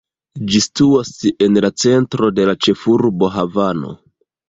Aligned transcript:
Ĝi 0.53 0.61
situas 0.65 1.11
en 1.49 1.61
la 1.67 1.71
centro 1.85 2.33
de 2.41 2.51
la 2.53 2.59
ĉefurbo, 2.67 3.33
Havano. 3.41 3.99